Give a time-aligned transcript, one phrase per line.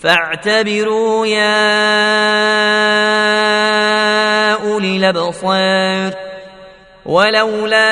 [0.00, 1.58] فاعتبروا يا
[4.52, 6.12] أولي الأبصار.
[7.06, 7.88] ولولا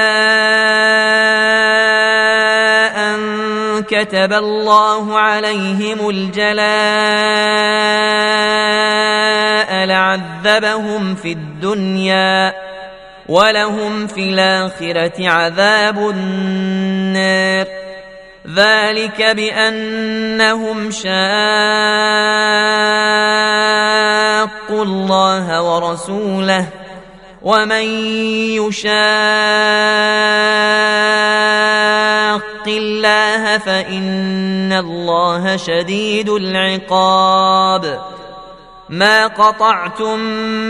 [2.97, 3.17] أن
[3.83, 6.67] كتب الله عليهم الجلاء
[9.87, 12.55] لعذبهم في الدنيا
[13.29, 17.86] ولهم في الآخرة عذاب النار.
[18.55, 21.15] ذلك بأنهم شاقوا
[24.85, 26.67] الله ورسوله
[27.43, 27.85] ومن
[28.63, 28.97] يشاق
[32.67, 38.01] الله فإن الله شديد العقاب
[38.89, 40.19] ما قطعتم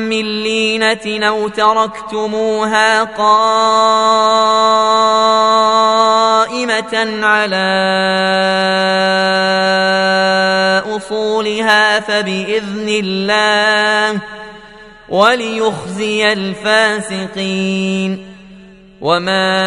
[0.08, 4.46] من لينة أو تركتموها قائمه
[7.24, 7.66] على
[10.96, 14.20] اصولها فباذن الله
[15.08, 18.26] وليخزي الفاسقين
[19.00, 19.66] وما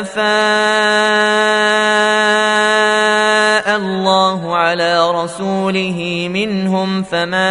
[0.00, 0.30] افاء
[3.76, 7.50] الله على رسوله منهم فما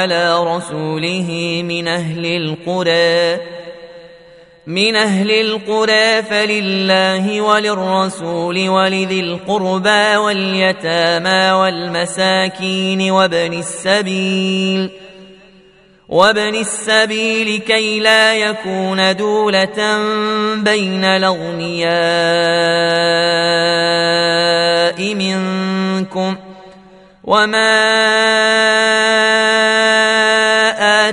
[0.00, 3.40] على رسوله من أهل القرى
[4.66, 14.90] من أهل القرى فلله وللرسول ولذي القربى واليتامى والمساكين وابن السبيل
[16.08, 19.98] وابن السبيل كي لا يكون دولة
[20.56, 21.90] بين الأغنياء
[25.14, 26.36] منكم
[27.24, 27.70] وما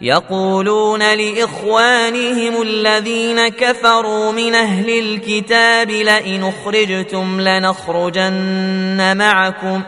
[0.00, 9.82] يقولون لإخوانهم الذين كفروا من أهل الكتاب لئن أخرجتم لنخرجن معكم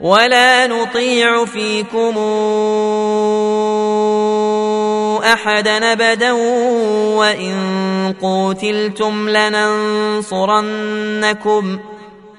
[0.00, 2.18] ولا نطيع فيكم
[5.24, 6.32] أحدا أبدا
[7.16, 7.54] وإن
[8.22, 10.58] قوتلتم لننصرنكم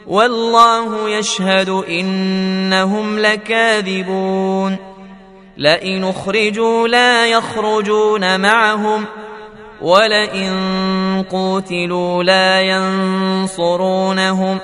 [0.07, 4.96] والله يشهد إنهم لكاذبون
[5.57, 9.05] لئن اخرجوا لا يخرجون معهم
[9.81, 14.59] ولئن قوتلوا لا ينصرونهم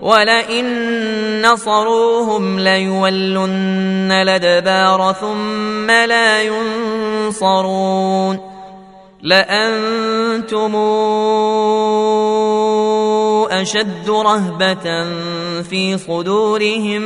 [0.00, 8.40] ولئن نصروهم ليولن الأدبار ثم لا ينصرون
[9.22, 10.74] لأنتم
[13.62, 15.04] أشد رهبة
[15.62, 17.02] في صدورهم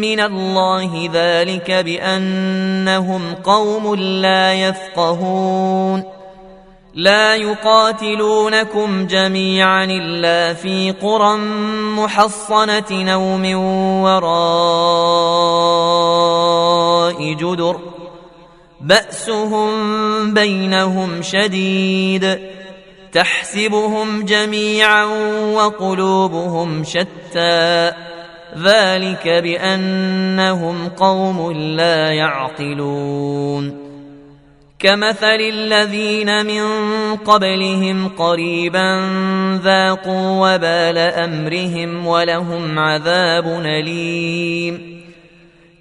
[0.00, 6.04] من الله ذلك بأنهم قوم لا يفقهون.
[6.94, 11.36] لا يقاتلونكم جميعا إلا في قرى
[11.96, 13.54] محصنة أو من
[14.04, 14.36] وراء
[17.32, 17.76] جدر.
[18.80, 22.55] بأسهم بينهم شديد.
[23.16, 25.04] تحسبهم جميعا
[25.54, 27.92] وقلوبهم شتى.
[28.58, 33.86] ذلك بأنهم قوم لا يعقلون.
[34.78, 36.64] كمثل الذين من
[37.16, 39.00] قبلهم قريبا
[39.64, 45.05] ذاقوا وبال أمرهم ولهم عذاب أليم.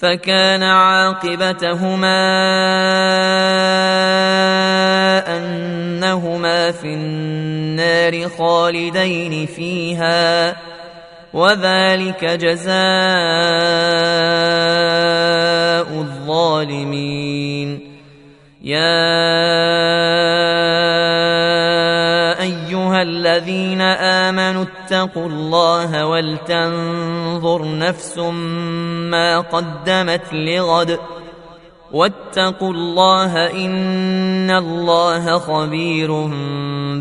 [0.00, 2.20] فكان عاقبتهما
[5.36, 10.56] أنهما في النار خالدين فيها
[11.32, 12.74] وذلك جزاء
[16.00, 17.80] الظالمين.
[18.62, 19.20] يا
[22.40, 23.69] أيها الذين
[24.92, 28.18] امنوا اتقوا الله ولتنظر نفس
[29.10, 30.98] ما قدمت لغد
[31.92, 36.12] واتقوا الله إن الله خبير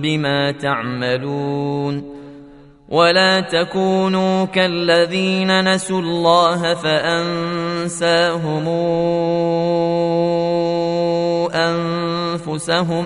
[0.02, 2.20] بما تعملون
[2.90, 8.68] ولا تكونوا كالذين نسوا الله فأنساهم
[11.54, 13.06] أنفسهم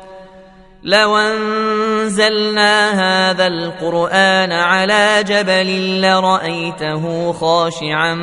[0.83, 8.13] لو انزلنا هذا القران على جبل لرايته خاشعا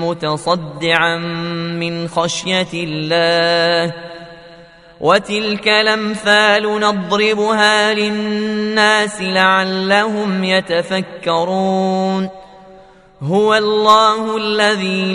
[0.00, 1.16] متصدعا
[1.80, 3.94] من خشيه الله
[5.00, 12.28] وتلك الامثال نضربها للناس لعلهم يتفكرون
[13.22, 15.14] هو الله الذي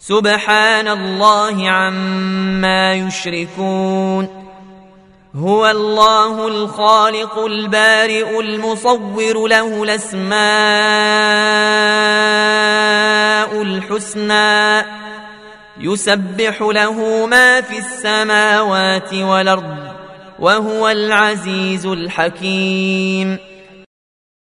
[0.00, 4.28] سبحان الله عما يشركون.
[5.36, 10.32] هو الله الخالق البارئ المصور له الأسماء
[13.62, 14.84] الحسنى.
[15.80, 19.76] يسبح له ما في السماوات والأرض
[20.38, 23.49] وهو العزيز الحكيم.